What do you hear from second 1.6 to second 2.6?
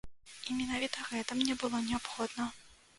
было неабходна.